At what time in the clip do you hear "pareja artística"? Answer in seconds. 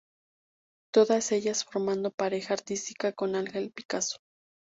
2.09-3.13